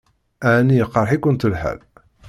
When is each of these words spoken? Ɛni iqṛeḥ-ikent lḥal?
Ɛni 0.55 0.75
iqṛeḥ-ikent 0.83 1.47
lḥal? 1.51 1.79